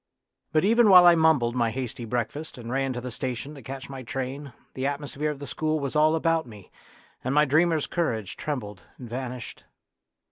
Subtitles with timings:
[0.51, 3.87] But even while I mumbled my hasty breakfast and ran to the station to catch
[3.87, 6.71] my train the atmosphere of the school was all about me,
[7.23, 9.63] and my dreamer's courage trembled and vanished.